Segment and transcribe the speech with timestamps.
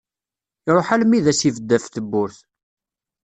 [0.67, 2.37] Iruḥ almi i d as-ibed ɣef tewwurt.